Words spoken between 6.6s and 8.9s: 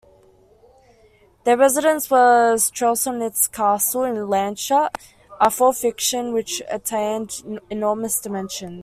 attained enormous dimensions.